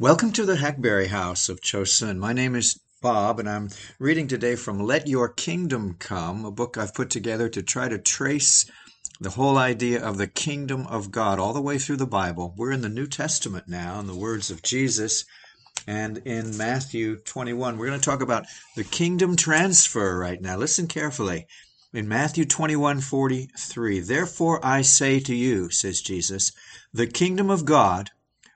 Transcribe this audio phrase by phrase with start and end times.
[0.00, 2.18] Welcome to the Hackberry House of Chosun.
[2.18, 3.68] My name is Bob, and I'm
[4.00, 7.96] reading today from Let Your Kingdom Come, a book I've put together to try to
[7.96, 8.68] trace
[9.20, 12.52] the whole idea of the kingdom of God all the way through the Bible.
[12.56, 15.26] We're in the New Testament now, in the words of Jesus,
[15.86, 17.78] and in Matthew 21.
[17.78, 20.56] We're going to talk about the kingdom transfer right now.
[20.56, 21.46] Listen carefully.
[21.92, 26.50] In Matthew 21 43, therefore I say to you, says Jesus,
[26.92, 28.10] the kingdom of God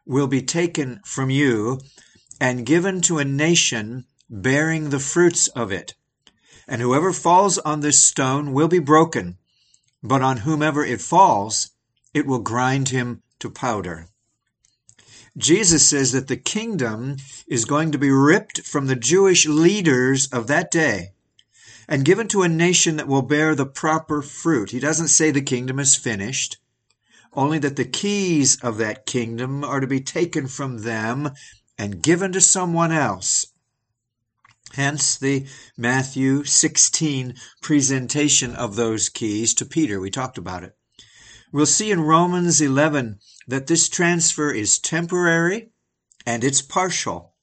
[0.09, 1.79] will be taken from you
[2.41, 5.95] and given to a nation bearing the fruits of it.
[6.67, 9.37] And whoever falls on this stone will be broken,
[10.03, 11.71] but on whomever it falls,
[12.15, 14.09] it will grind him to powder.
[15.37, 17.17] Jesus says that the kingdom
[17.47, 21.13] is going to be ripped from the Jewish leaders of that day
[21.87, 24.71] and given to a nation that will bear the proper fruit.
[24.71, 26.59] He doesn't say the kingdom is finished
[27.33, 31.31] only that the keys of that kingdom are to be taken from them
[31.79, 33.47] and given to someone else.
[34.75, 40.01] Hence the Matthew 16 presentation of those keys to Peter.
[40.01, 40.77] We talked about it.
[41.53, 45.71] We'll see in Romans 11 that this transfer is temporary
[46.27, 47.35] and it's partial.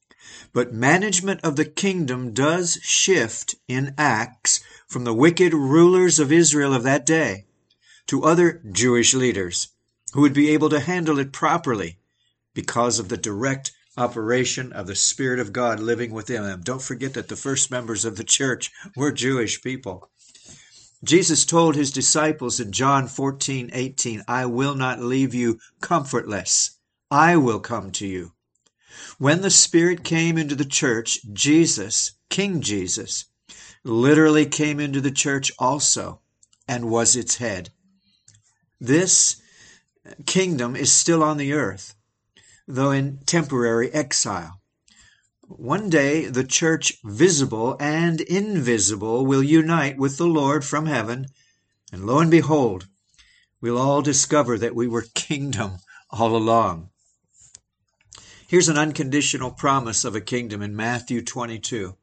[0.54, 6.74] But management of the kingdom does shift in Acts from the wicked rulers of Israel
[6.74, 7.46] of that day
[8.08, 9.70] to other Jewish leaders
[10.16, 11.98] who would be able to handle it properly
[12.54, 16.62] because of the direct operation of the Spirit of God living within them.
[16.64, 20.10] Don't forget that the first members of the church were Jewish people.
[21.04, 26.78] Jesus told his disciples in John 14, 18, I will not leave you comfortless.
[27.12, 28.32] I will come to you.
[29.18, 33.26] When the Spirit came into the church, Jesus, King Jesus,
[33.84, 36.22] literally came into the church also
[36.70, 37.72] and was its head.
[38.80, 39.42] This
[40.26, 41.96] kingdom is still on the earth,
[42.68, 44.62] though in temporary exile.
[45.48, 51.28] One day the church, visible and invisible, will unite with the Lord from heaven,
[51.92, 52.88] and lo and behold,
[53.62, 55.78] we'll all discover that we were kingdom
[56.10, 56.90] all along.
[58.48, 61.96] Here's an unconditional promise of a kingdom in Matthew 22.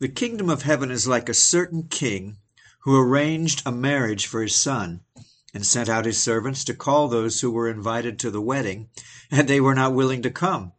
[0.00, 2.38] The kingdom of heaven is like a certain king
[2.80, 5.00] who arranged a marriage for his son
[5.54, 8.88] and sent out his servants to call those who were invited to the wedding,
[9.30, 10.72] and they were not willing to come.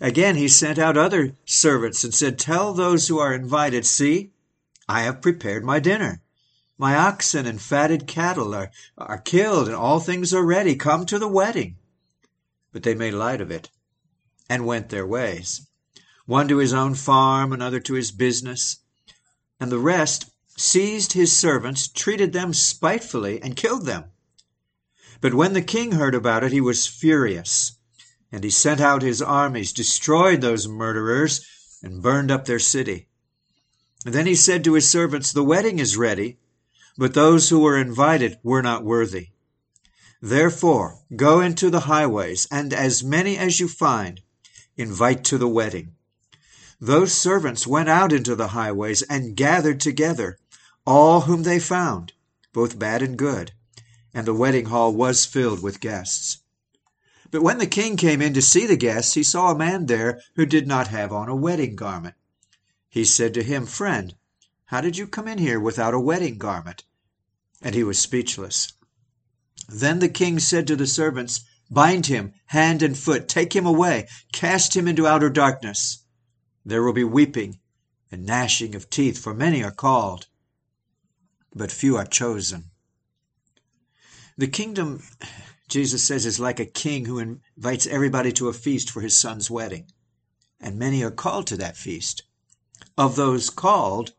[0.00, 4.30] Again, he sent out other servants and said, Tell those who are invited, see,
[4.88, 6.22] I have prepared my dinner.
[6.78, 10.74] My oxen and fatted cattle are, are killed, and all things are ready.
[10.74, 11.76] Come to the wedding.
[12.72, 13.68] But they made light of it
[14.48, 15.68] and went their ways,
[16.24, 18.78] one to his own farm, another to his business,
[19.60, 24.04] and the rest seized his servants, treated them spitefully, and killed them.
[25.20, 27.72] But when the king heard about it, he was furious,
[28.32, 31.44] and he sent out his armies, destroyed those murderers,
[31.82, 33.08] and burned up their city.
[34.04, 36.38] And then he said to his servants, The wedding is ready,
[36.96, 39.28] but those who were invited were not worthy.
[40.22, 44.20] Therefore, go into the highways, and as many as you find,
[44.76, 45.94] invite to the wedding.
[46.82, 50.38] Those servants went out into the highways and gathered together
[50.86, 52.14] all whom they found,
[52.54, 53.52] both bad and good,
[54.14, 56.38] and the wedding hall was filled with guests.
[57.30, 60.22] But when the king came in to see the guests, he saw a man there
[60.36, 62.14] who did not have on a wedding garment.
[62.88, 64.14] He said to him, Friend,
[64.64, 66.84] how did you come in here without a wedding garment?
[67.60, 68.72] And he was speechless.
[69.68, 74.08] Then the king said to the servants, Bind him hand and foot, take him away,
[74.32, 75.98] cast him into outer darkness.
[76.64, 77.58] There will be weeping
[78.10, 80.26] and gnashing of teeth, for many are called,
[81.54, 82.70] but few are chosen.
[84.36, 85.02] The kingdom,
[85.68, 89.50] Jesus says, is like a king who invites everybody to a feast for his son's
[89.50, 89.86] wedding,
[90.60, 92.22] and many are called to that feast.
[92.98, 94.12] Of those called,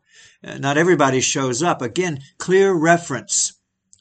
[0.44, 1.82] uh, not everybody shows up.
[1.82, 3.54] Again, clear reference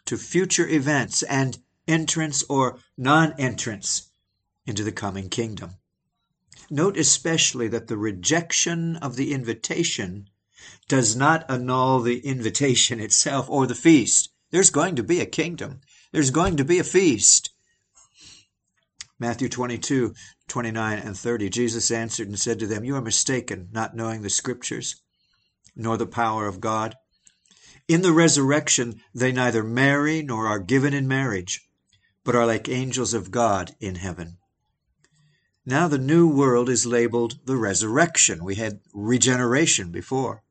[0.06, 4.12] to future events and entrance or non entrance
[4.66, 5.76] into the coming kingdom.
[6.74, 10.30] Note especially that the rejection of the invitation
[10.88, 14.30] does not annul the invitation itself or the feast.
[14.52, 15.82] There's going to be a kingdom.
[16.14, 17.50] There's going to be a feast.
[19.20, 20.14] Matthew 22,
[20.48, 21.50] 29 and 30.
[21.50, 24.96] Jesus answered and said to them, You are mistaken, not knowing the scriptures,
[25.76, 26.96] nor the power of God.
[27.90, 31.68] In the resurrection, they neither marry nor are given in marriage,
[32.24, 34.38] but are like angels of God in heaven.
[35.66, 38.44] Now the new world is labeled the resurrection.
[38.44, 40.42] We had regeneration before.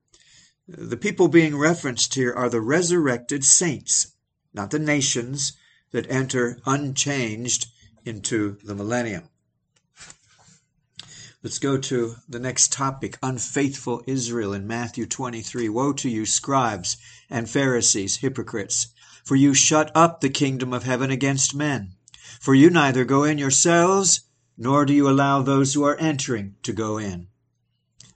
[0.69, 4.13] The people being referenced here are the resurrected saints,
[4.55, 5.55] not the nations
[5.91, 7.67] that enter unchanged
[8.05, 9.25] into the millennium.
[11.43, 15.69] Let's go to the next topic unfaithful Israel in Matthew 23.
[15.71, 16.99] Woe to you, scribes
[17.29, 18.89] and Pharisees, hypocrites,
[19.25, 21.95] for you shut up the kingdom of heaven against men.
[22.41, 24.21] For you neither go in yourselves,
[24.63, 27.27] nor do you allow those who are entering to go in.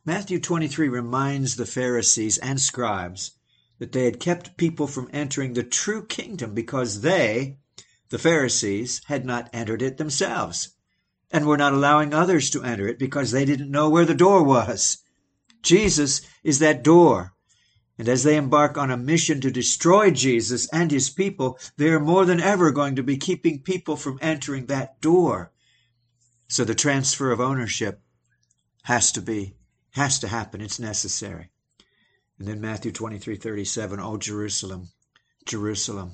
[0.04, 3.30] Matthew 23 reminds the Pharisees and scribes
[3.78, 7.56] that they had kept people from entering the true kingdom because they,
[8.10, 10.74] the Pharisees, had not entered it themselves
[11.30, 14.44] and were not allowing others to enter it because they didn't know where the door
[14.44, 14.98] was.
[15.62, 17.32] Jesus is that door.
[17.96, 22.00] And as they embark on a mission to destroy Jesus and his people, they are
[22.00, 25.53] more than ever going to be keeping people from entering that door.
[26.48, 28.00] So the transfer of ownership
[28.82, 29.56] has to be,
[29.92, 30.60] has to happen.
[30.60, 31.50] It's necessary.
[32.38, 34.88] And then Matthew 23 37, O Jerusalem,
[35.46, 36.12] Jerusalem,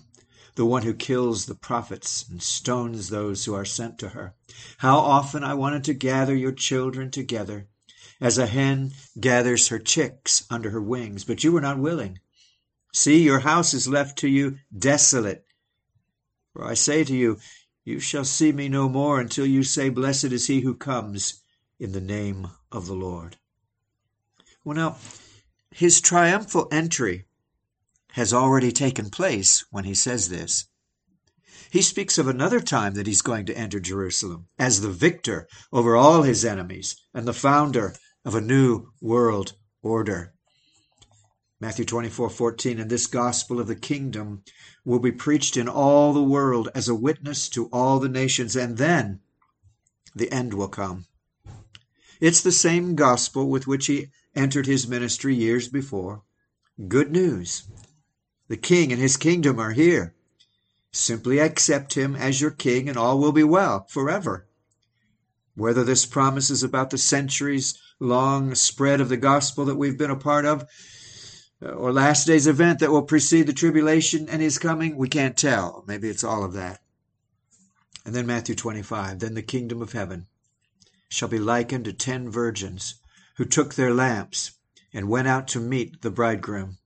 [0.54, 4.34] the one who kills the prophets and stones those who are sent to her.
[4.78, 7.68] How often I wanted to gather your children together,
[8.20, 12.18] as a hen gathers her chicks under her wings, but you were not willing.
[12.92, 15.46] See, your house is left to you desolate.
[16.52, 17.38] For I say to you,
[17.84, 21.42] you shall see me no more until you say, Blessed is he who comes
[21.78, 23.36] in the name of the Lord.
[24.64, 24.98] Well, now,
[25.70, 27.26] his triumphal entry
[28.12, 30.66] has already taken place when he says this.
[31.70, 35.96] He speaks of another time that he's going to enter Jerusalem as the victor over
[35.96, 37.94] all his enemies and the founder
[38.24, 40.34] of a new world order.
[41.62, 44.42] Matthew 24 14, and this gospel of the kingdom
[44.82, 48.78] will be preached in all the world as a witness to all the nations, and
[48.78, 49.20] then
[50.14, 51.04] the end will come.
[52.18, 56.22] It's the same gospel with which he entered his ministry years before.
[56.88, 57.64] Good news
[58.48, 60.14] the king and his kingdom are here.
[60.92, 64.48] Simply accept him as your king, and all will be well forever.
[65.54, 70.10] Whether this promise is about the centuries long spread of the gospel that we've been
[70.10, 70.66] a part of,
[71.62, 75.36] Uh, or last day's event that will precede the tribulation and his coming, we can't
[75.36, 75.84] tell.
[75.86, 76.80] Maybe it's all of that.
[78.06, 80.26] And then Matthew 25 Then the kingdom of heaven
[81.10, 82.94] shall be likened to ten virgins
[83.36, 84.52] who took their lamps
[84.92, 86.78] and went out to meet the bridegroom.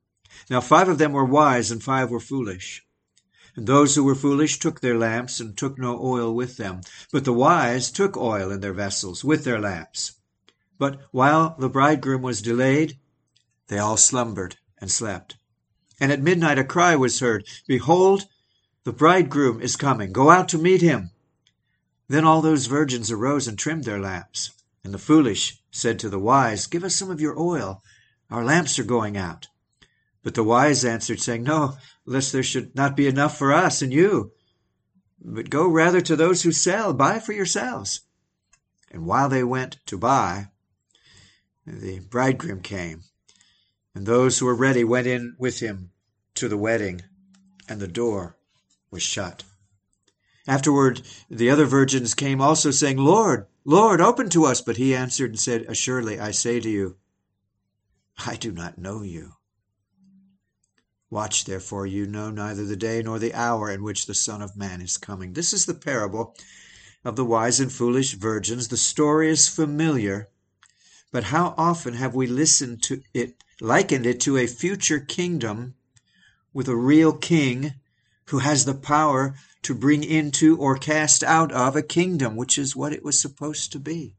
[0.50, 2.85] Now five of them were wise, and five were foolish.
[3.55, 6.81] And those who were foolish took their lamps, and took no oil with them.
[7.12, 10.15] But the wise took oil in their vessels with their lamps.
[10.79, 12.99] But while the bridegroom was delayed,
[13.69, 15.36] they all slumbered and slept.
[15.98, 18.26] And at midnight a cry was heard, Behold,
[18.84, 20.12] the bridegroom is coming.
[20.12, 21.10] Go out to meet him.
[22.08, 24.50] Then all those virgins arose and trimmed their lamps.
[24.84, 27.82] And the foolish said to the wise, Give us some of your oil.
[28.31, 29.48] Our lamps are going out.
[30.22, 33.90] But the wise answered, saying, No, lest there should not be enough for us and
[33.90, 34.32] you.
[35.19, 38.02] But go rather to those who sell, buy for yourselves.
[38.90, 40.48] And while they went to buy,
[41.66, 43.04] the bridegroom came,
[43.94, 45.91] and those who were ready went in with him
[46.35, 47.02] to the wedding,
[47.69, 48.37] and the door
[48.91, 49.44] was shut.
[50.46, 54.61] Afterward, the other virgins came also, saying, Lord, Lord, open to us.
[54.61, 56.96] But he answered and said, Assuredly, I say to you,
[58.26, 59.32] I do not know you.
[61.08, 64.56] Watch therefore, you know neither the day nor the hour in which the Son of
[64.56, 65.32] Man is coming.
[65.32, 66.37] This is the parable
[67.05, 68.69] of the wise and foolish virgins.
[68.69, 70.29] The story is familiar,
[71.15, 75.77] but how often have we listened to it, likened it to a future kingdom
[76.53, 77.73] with a real king
[78.31, 82.75] who has the power to bring into or cast out of a kingdom, which is
[82.75, 84.17] what it was supposed to be.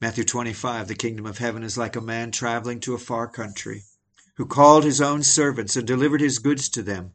[0.00, 3.84] Matthew 25, the kingdom of heaven is like a man traveling to a far country
[4.38, 7.12] who called his own servants and delivered his goods to them.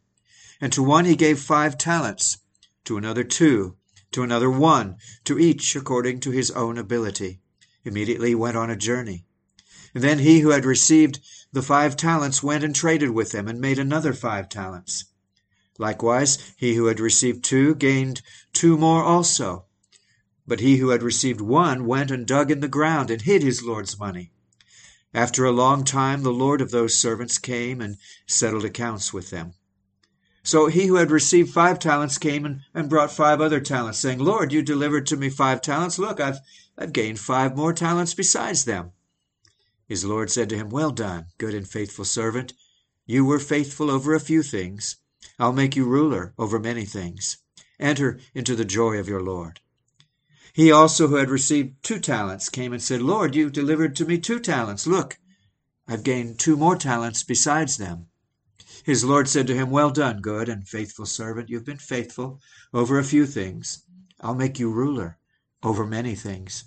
[0.61, 2.37] And to one he gave five talents,
[2.85, 3.75] to another two,
[4.13, 7.41] to another one, to each according to his own ability.
[7.83, 9.25] Immediately went on a journey.
[9.93, 11.19] And then he who had received
[11.51, 15.05] the five talents went and traded with them and made another five talents.
[15.77, 18.21] Likewise, he who had received two gained
[18.53, 19.65] two more also.
[20.47, 23.63] But he who had received one went and dug in the ground and hid his
[23.63, 24.31] Lord's money.
[25.13, 29.53] After a long time, the Lord of those servants came and settled accounts with them.
[30.43, 34.19] So he who had received five talents came and, and brought five other talents, saying,
[34.19, 35.97] Lord, you delivered to me five talents.
[35.97, 36.39] Look, I've,
[36.77, 38.91] I've gained five more talents besides them.
[39.87, 42.53] His Lord said to him, Well done, good and faithful servant.
[43.05, 44.97] You were faithful over a few things.
[45.39, 47.37] I'll make you ruler over many things.
[47.79, 49.61] Enter into the joy of your Lord.
[50.53, 54.17] He also, who had received two talents, came and said, Lord, you delivered to me
[54.17, 54.85] two talents.
[54.85, 55.17] Look,
[55.87, 58.07] I've gained two more talents besides them.
[58.83, 61.49] His Lord said to him, Well done, good and faithful servant.
[61.49, 62.41] You've been faithful
[62.73, 63.83] over a few things.
[64.19, 65.17] I'll make you ruler
[65.63, 66.65] over many things.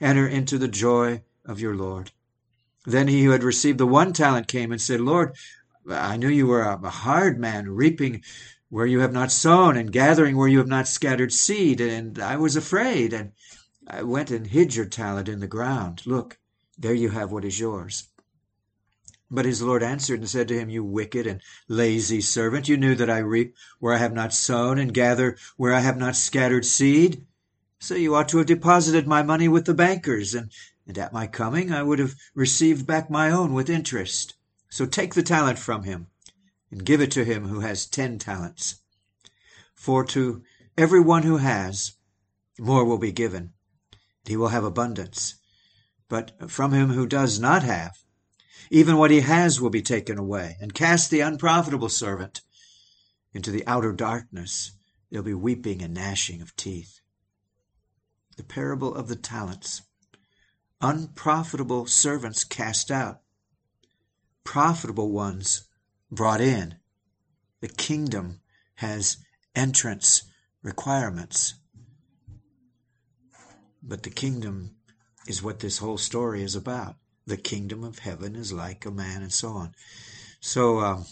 [0.00, 2.12] Enter into the joy of your Lord.
[2.84, 5.34] Then he who had received the one talent came and said, Lord,
[5.88, 8.22] I knew you were a hard man, reaping
[8.68, 12.36] where you have not sown and gathering where you have not scattered seed, and I
[12.36, 13.32] was afraid, and
[13.86, 16.02] I went and hid your talent in the ground.
[16.06, 16.38] Look,
[16.76, 18.08] there you have what is yours.
[19.30, 22.94] But his Lord answered and said to him, You wicked and lazy servant, you knew
[22.94, 26.66] that I reap where I have not sown and gather where I have not scattered
[26.66, 27.26] seed.
[27.78, 30.50] So you ought to have deposited my money with the bankers, and,
[30.86, 34.34] and at my coming I would have received back my own with interest.
[34.68, 36.08] So take the talent from him,
[36.70, 38.76] and give it to him who has ten talents.
[39.74, 40.42] For to
[40.76, 41.92] every one who has,
[42.58, 43.52] more will be given,
[43.92, 45.36] and he will have abundance.
[46.08, 48.03] But from him who does not have,
[48.74, 52.40] even what he has will be taken away, and cast the unprofitable servant
[53.32, 54.72] into the outer darkness.
[55.08, 56.98] There'll be weeping and gnashing of teeth.
[58.36, 59.82] The parable of the talents.
[60.80, 63.20] Unprofitable servants cast out,
[64.42, 65.68] profitable ones
[66.10, 66.74] brought in.
[67.60, 68.40] The kingdom
[68.74, 69.18] has
[69.54, 70.24] entrance
[70.64, 71.54] requirements.
[73.80, 74.74] But the kingdom
[75.28, 79.22] is what this whole story is about the kingdom of heaven is like a man,
[79.22, 79.74] and so on.
[80.40, 81.06] So, um,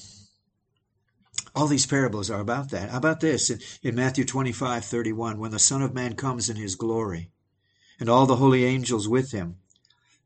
[1.55, 2.91] all these parables are about that.
[2.91, 3.51] How about this?
[3.51, 7.31] In, in Matthew 25, 31, when the Son of Man comes in his glory,
[7.99, 9.59] and all the holy angels with him,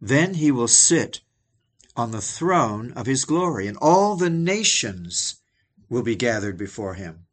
[0.01, 1.21] then he will sit
[1.97, 5.37] on the throne of his glory, and all the nations
[5.89, 7.27] will be gathered before him.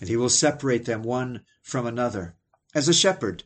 [0.00, 2.36] And he will separate them one from another,
[2.74, 3.44] as a shepherd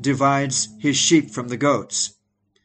[0.00, 2.13] divides his sheep from the goats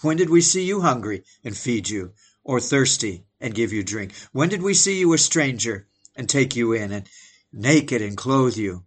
[0.00, 4.12] when did we see you hungry and feed you, or thirsty and give you drink?
[4.32, 5.86] When did we see you a stranger
[6.16, 7.08] and take you in, and
[7.52, 8.84] naked and clothe you?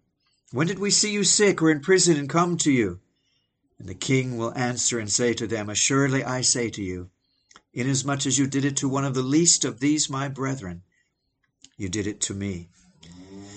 [0.52, 3.00] When did we see you sick or in prison and come to you?
[3.80, 7.10] And the king will answer and say to them, Assuredly I say to you,
[7.74, 10.84] inasmuch as you did it to one of the least of these my brethren,
[11.78, 12.70] you did it to me.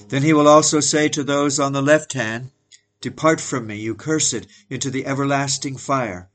[0.09, 2.52] Then he will also say to those on the left hand,
[3.00, 6.29] Depart from me, you cursed, into the everlasting fire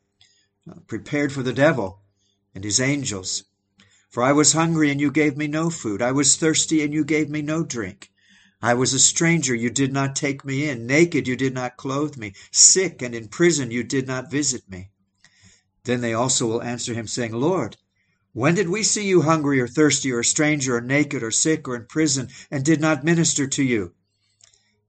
[0.68, 2.02] Uh, prepared for the devil
[2.56, 3.44] and his angels.
[4.10, 6.02] For I was hungry, and you gave me no food.
[6.02, 8.12] I was thirsty, and you gave me no drink.
[8.64, 10.88] I was a stranger, you did not take me in.
[10.88, 12.34] Naked, you did not clothe me.
[12.50, 14.90] Sick and in prison, you did not visit me.
[15.84, 17.78] Then they also will answer him, saying, Lord,
[18.34, 21.68] when did we see you hungry or thirsty or a stranger or naked or sick
[21.68, 23.94] or in prison and did not minister to you?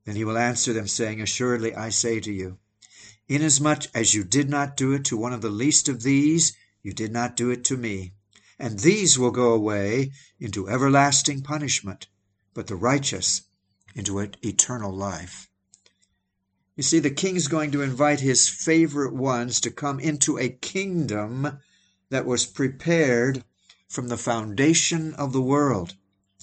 [0.07, 2.57] Then he will answer them, saying, Assuredly I say to you,
[3.29, 6.53] Inasmuch as you did not do it to one of the least of these,
[6.83, 8.13] you did not do it to me.
[8.59, 12.07] And these will go away into everlasting punishment,
[12.55, 13.43] but the righteous
[13.95, 15.49] into eternal life.
[16.77, 21.59] You see, the king's going to invite his favorite ones to come into a kingdom
[22.11, 23.43] that was prepared
[23.89, 25.95] from the foundation of the world.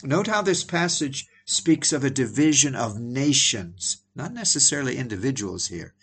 [0.03, 5.93] Note how this passage speaks of a division of nations, not necessarily individuals here.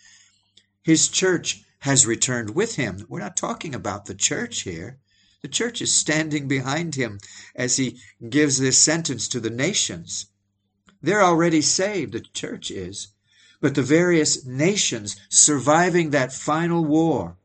[0.83, 3.05] His church has returned with him.
[3.07, 4.99] We're not talking about the church here.
[5.41, 7.19] The church is standing behind him
[7.55, 10.27] as he gives this sentence to the nations.
[11.01, 13.09] They're already saved, the church is.
[13.59, 17.37] But the various nations surviving that final war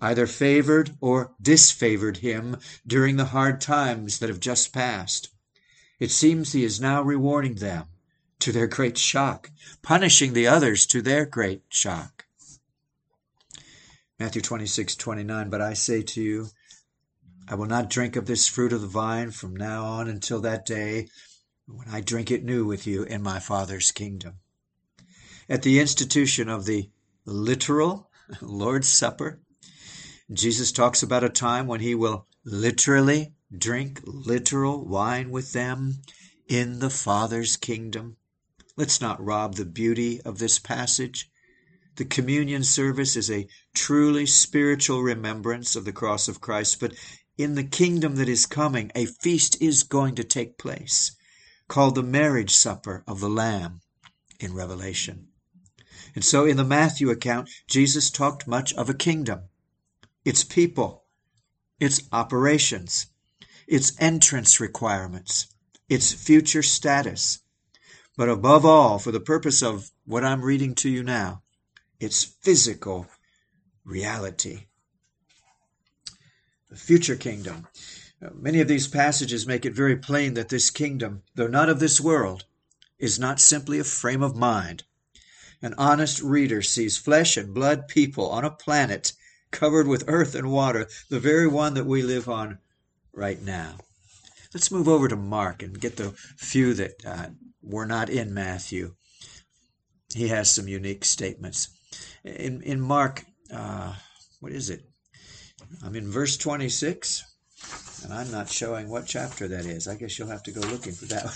[0.00, 5.30] either favored or disfavored him during the hard times that have just passed.
[5.98, 7.86] It seems he is now rewarding them
[8.40, 9.50] to their great shock,
[9.82, 12.23] punishing the others to their great shock.
[14.18, 15.50] Matthew 26, 29.
[15.50, 16.48] But I say to you,
[17.48, 20.64] I will not drink of this fruit of the vine from now on until that
[20.64, 21.08] day
[21.66, 24.34] when I drink it new with you in my Father's kingdom.
[25.48, 26.90] At the institution of the
[27.24, 28.08] literal
[28.40, 29.40] Lord's Supper,
[30.32, 36.02] Jesus talks about a time when he will literally drink literal wine with them
[36.48, 38.16] in the Father's kingdom.
[38.76, 41.30] Let's not rob the beauty of this passage
[41.96, 46.94] the communion service is a truly spiritual remembrance of the cross of Christ, but
[47.36, 51.16] in the kingdom that is coming, a feast is going to take place
[51.68, 53.80] called the marriage supper of the Lamb
[54.38, 55.28] in Revelation.
[56.14, 59.48] And so in the Matthew account, Jesus talked much of a kingdom,
[60.24, 61.04] its people,
[61.80, 63.06] its operations,
[63.66, 65.48] its entrance requirements,
[65.88, 67.40] its future status,
[68.16, 71.42] but above all, for the purpose of what I'm reading to you now,
[71.98, 73.06] its physical
[73.84, 74.66] reality.
[76.70, 77.68] The future kingdom.
[78.32, 82.00] Many of these passages make it very plain that this kingdom, though not of this
[82.00, 82.44] world,
[82.98, 84.84] is not simply a frame of mind.
[85.60, 89.12] An honest reader sees flesh and blood people on a planet
[89.50, 92.58] covered with earth and water, the very one that we live on
[93.12, 93.76] right now.
[94.52, 97.26] Let's move over to Mark and get the few that uh,
[97.62, 98.94] were not in Matthew.
[100.14, 101.68] He has some unique statements.
[102.24, 103.94] In, in Mark, uh,
[104.40, 104.84] what is it?
[105.84, 107.24] I'm in verse 26,
[108.04, 109.88] and I'm not showing what chapter that is.
[109.88, 111.34] I guess you'll have to go looking for that one.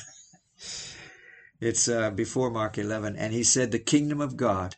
[1.60, 3.16] it's uh, before Mark 11.
[3.16, 4.76] And he said, The kingdom of God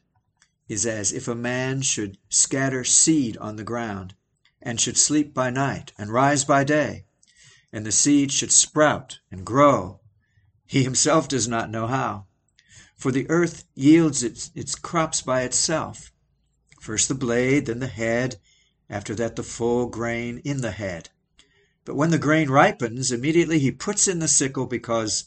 [0.69, 4.15] is as if a man should scatter seed on the ground,
[4.63, 7.05] and should sleep by night, and rise by day,
[7.73, 10.01] and the seed should sprout and grow
[10.71, 12.27] he himself does not know how.
[12.97, 16.13] For the earth yields its, its crops by itself.
[16.81, 18.41] First the blade, then the head,
[18.89, 21.11] after that the full grain in the head.
[21.85, 25.25] But when the grain ripens, immediately he puts in the sickle because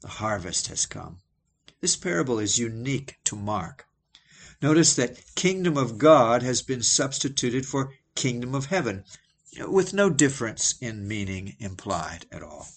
[0.00, 1.18] the harvest has come.
[1.82, 3.86] This parable is unique to Mark.
[4.62, 9.04] Notice that kingdom of God has been substituted for kingdom of heaven,
[9.58, 12.68] with no difference in meaning implied at all.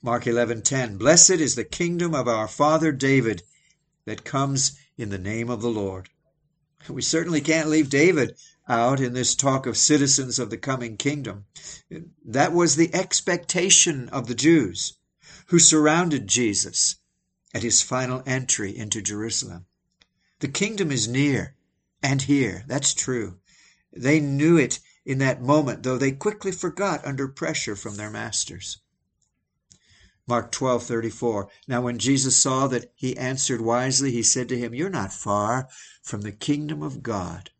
[0.00, 3.42] Mark 11:10 Blessed is the kingdom of our father David
[4.06, 6.08] that comes in the name of the Lord.
[6.88, 8.36] We certainly can't leave David
[8.68, 11.44] out in this talk of citizens of the coming kingdom.
[12.24, 14.94] That was the expectation of the Jews
[15.46, 16.96] who surrounded Jesus
[17.52, 19.66] at his final entry into Jerusalem.
[20.38, 21.56] The kingdom is near
[22.02, 22.64] and here.
[22.66, 23.40] That's true.
[23.92, 28.78] They knew it in that moment, though they quickly forgot under pressure from their masters.
[30.26, 34.90] Mark 12:34 Now when Jesus saw that he answered wisely he said to him you're
[34.90, 35.68] not far
[36.02, 37.50] from the kingdom of God.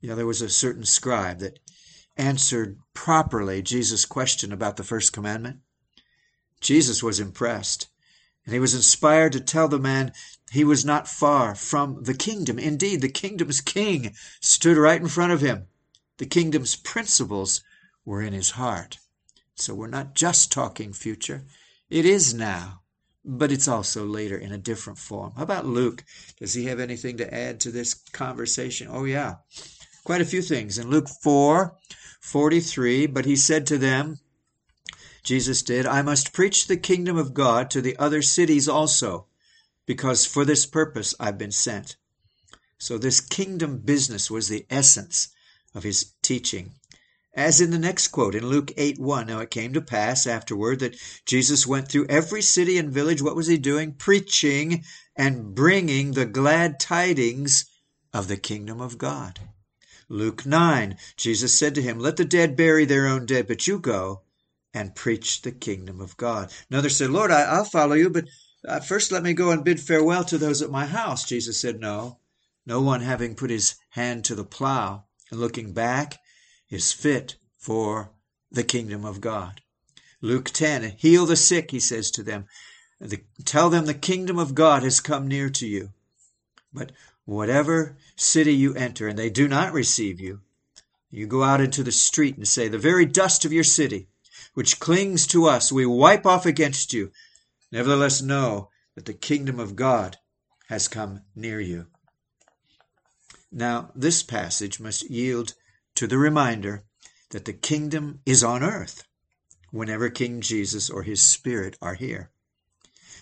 [0.00, 1.58] You know there was a certain scribe that
[2.16, 5.60] answered properly Jesus' question about the first commandment.
[6.60, 7.88] Jesus was impressed
[8.44, 10.12] and he was inspired to tell the man
[10.50, 12.58] he was not far from the kingdom.
[12.58, 15.66] Indeed, the kingdom's king stood right in front of him.
[16.18, 17.62] The kingdom's principles
[18.04, 18.98] were in his heart.
[19.60, 21.44] So we're not just talking future.
[21.90, 22.80] It is now,
[23.24, 25.32] but it's also later in a different form.
[25.36, 26.04] How about Luke?
[26.38, 28.88] Does he have anything to add to this conversation?
[28.90, 29.36] Oh, yeah.
[30.04, 30.78] Quite a few things.
[30.78, 31.76] In Luke 4
[32.20, 34.18] 43, but he said to them,
[35.22, 39.26] Jesus did, I must preach the kingdom of God to the other cities also,
[39.86, 41.96] because for this purpose I've been sent.
[42.78, 45.28] So, this kingdom business was the essence
[45.74, 46.72] of his teaching.
[47.34, 50.80] As in the next quote in Luke 8 1, now it came to pass afterward
[50.80, 53.22] that Jesus went through every city and village.
[53.22, 53.92] What was he doing?
[53.92, 57.66] Preaching and bringing the glad tidings
[58.12, 59.38] of the kingdom of God.
[60.08, 63.78] Luke 9, Jesus said to him, Let the dead bury their own dead, but you
[63.78, 64.22] go
[64.74, 66.52] and preach the kingdom of God.
[66.68, 68.24] Another said, Lord, I, will follow you, but
[68.66, 71.24] uh, first let me go and bid farewell to those at my house.
[71.24, 72.18] Jesus said, No.
[72.66, 76.18] No one having put his hand to the plow and looking back
[76.70, 78.12] is fit for
[78.50, 79.60] the kingdom of God.
[80.20, 82.46] Luke 10, heal the sick, he says to them.
[83.00, 85.90] The, tell them the kingdom of God has come near to you.
[86.72, 86.92] But
[87.24, 90.40] whatever city you enter and they do not receive you,
[91.10, 94.08] you go out into the street and say, The very dust of your city,
[94.54, 97.10] which clings to us, we wipe off against you.
[97.72, 100.18] Nevertheless, know that the kingdom of God
[100.68, 101.86] has come near you.
[103.50, 105.54] Now, this passage must yield
[105.94, 106.84] to the reminder
[107.30, 109.04] that the kingdom is on earth
[109.70, 112.30] whenever King Jesus or his Spirit are here.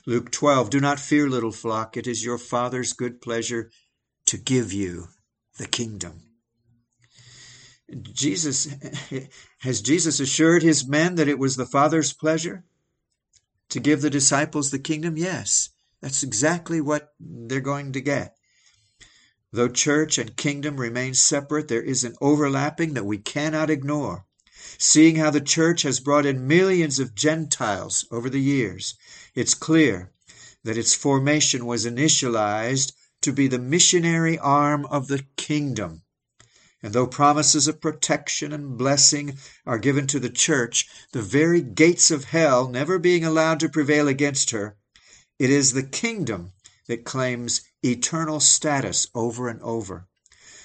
[0.06, 3.70] Luke 12 Do not fear, little flock, it is your Father's good pleasure
[4.26, 5.08] to give you
[5.58, 6.22] the kingdom.
[8.12, 8.68] Jesus
[9.60, 12.64] has Jesus assured his men that it was the Father's pleasure
[13.70, 15.16] to give the disciples the kingdom?
[15.16, 15.70] Yes.
[16.00, 18.37] That's exactly what they're going to get.
[19.50, 24.26] Though church and kingdom remain separate, there is an overlapping that we cannot ignore.
[24.76, 28.94] Seeing how the church has brought in millions of Gentiles over the years,
[29.34, 30.12] it's clear
[30.64, 36.02] that its formation was initialized to be the missionary arm of the kingdom.
[36.82, 42.10] And though promises of protection and blessing are given to the church, the very gates
[42.10, 44.76] of hell never being allowed to prevail against her,
[45.38, 46.52] it is the kingdom
[46.88, 50.08] that claims eternal status over and over.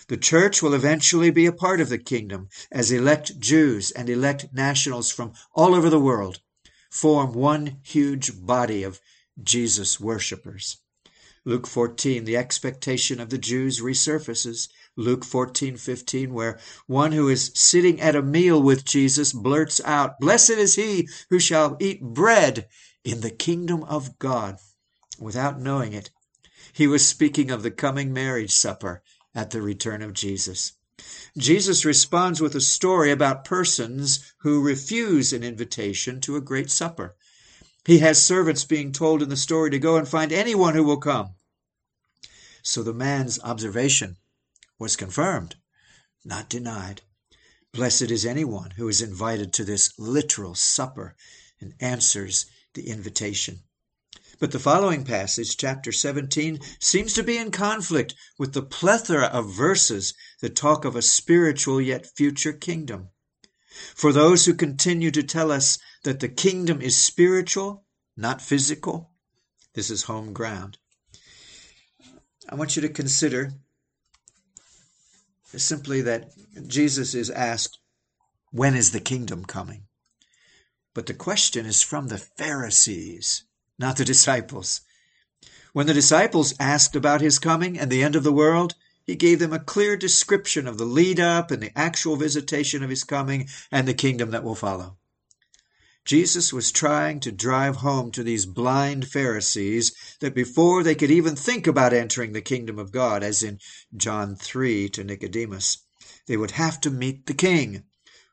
[0.08, 4.48] The church will eventually be a part of the kingdom as elect Jews and elect
[4.52, 6.42] nationals from all over the world
[6.90, 9.00] form one huge body of
[9.42, 10.78] Jesus worshippers.
[11.46, 14.70] Luke 14, the expectation of the Jews resurfaces.
[14.96, 20.52] Luke 14:15 where one who is sitting at a meal with Jesus blurts out, "Blessed
[20.52, 22.68] is he who shall eat bread
[23.04, 24.60] in the kingdom of God."
[25.20, 26.10] Without knowing it,
[26.74, 29.04] he was speaking of the coming marriage supper
[29.36, 30.74] at the return of Jesus.
[31.38, 37.16] Jesus responds with a story about persons who refuse an invitation to a great supper.
[37.86, 40.98] He has servants being told in the story to go and find anyone who will
[40.98, 41.36] come.
[42.62, 44.18] So the man's observation
[44.80, 45.58] was confirmed,
[46.24, 47.02] not denied.
[47.72, 51.16] Blessed is anyone who is invited to this literal supper
[51.60, 53.64] and answers the invitation.
[54.44, 59.56] But the following passage, chapter 17, seems to be in conflict with the plethora of
[59.56, 63.08] verses that talk of a spiritual yet future kingdom.
[63.96, 67.86] For those who continue to tell us that the kingdom is spiritual,
[68.18, 69.14] not physical,
[69.76, 70.78] this is home ground.
[72.50, 73.54] I want you to consider
[75.56, 76.34] simply that
[76.68, 77.80] Jesus is asked,
[78.52, 79.86] When is the kingdom coming?
[80.94, 83.46] But the question is from the Pharisees,
[83.80, 84.82] not the disciples.
[85.74, 89.40] When the disciples asked about his coming and the end of the world, he gave
[89.40, 93.50] them a clear description of the lead up and the actual visitation of his coming
[93.72, 94.98] and the kingdom that will follow.
[96.06, 101.36] Jesus was trying to drive home to these blind Pharisees that before they could even
[101.36, 103.60] think about entering the kingdom of God, as in
[103.96, 105.78] John 3 to Nicodemus,
[106.28, 107.84] they would have to meet the King,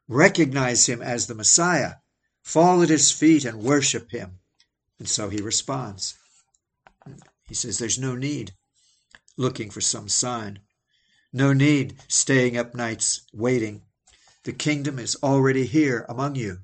[0.09, 1.94] recognize him as the Messiah,
[2.42, 4.40] fall at his feet and worship him.
[5.01, 6.15] And so he responds.
[7.49, 8.53] He says, There's no need
[9.37, 10.61] looking for some sign,
[11.33, 13.83] no need staying up nights waiting.
[14.45, 16.59] The kingdom is already here among you.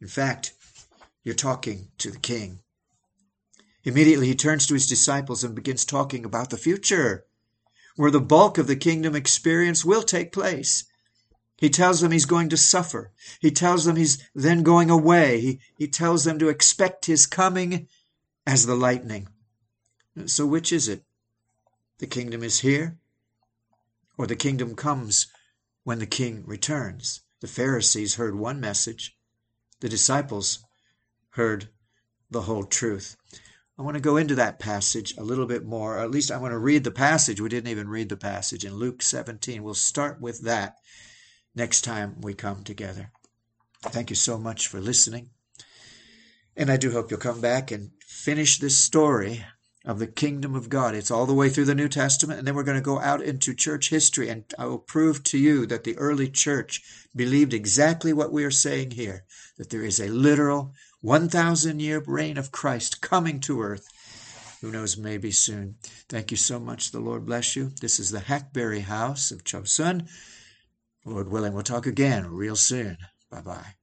[0.00, 0.52] In fact,
[1.22, 2.60] you're talking to the king.
[3.82, 7.24] Immediately he turns to his disciples and begins talking about the future,
[7.96, 10.84] where the bulk of the kingdom experience will take place.
[11.56, 13.12] He tells them he's going to suffer.
[13.40, 15.40] He tells them he's then going away.
[15.40, 17.88] He, he tells them to expect his coming
[18.46, 19.28] as the lightning.
[20.26, 21.04] So, which is it?
[21.98, 22.98] The kingdom is here,
[24.18, 25.28] or the kingdom comes
[25.84, 27.20] when the king returns?
[27.40, 29.16] The Pharisees heard one message,
[29.80, 30.64] the disciples
[31.30, 31.68] heard
[32.30, 33.16] the whole truth.
[33.78, 36.36] I want to go into that passage a little bit more, or at least I
[36.38, 37.40] want to read the passage.
[37.40, 39.62] We didn't even read the passage in Luke 17.
[39.62, 40.76] We'll start with that
[41.54, 43.10] next time we come together.
[43.82, 45.30] Thank you so much for listening.
[46.56, 49.44] And I do hope you'll come back and finish this story
[49.84, 50.94] of the kingdom of God.
[50.94, 53.20] It's all the way through the New Testament, and then we're going to go out
[53.20, 56.82] into church history, and I will prove to you that the early church
[57.14, 59.24] believed exactly what we are saying here
[59.58, 63.86] that there is a literal 1,000 year reign of Christ coming to earth.
[64.62, 65.76] Who knows, maybe soon.
[66.08, 66.90] Thank you so much.
[66.90, 67.70] The Lord bless you.
[67.80, 70.08] This is the Hackberry House of Chosun.
[71.04, 72.96] Lord willing, we'll talk again real soon.
[73.30, 73.74] Bye bye.